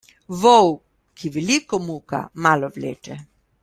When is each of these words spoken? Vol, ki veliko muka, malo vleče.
Vol, 0.43 0.71
ki 1.19 1.31
veliko 1.37 1.83
muka, 1.91 2.23
malo 2.47 2.75
vleče. 2.81 3.25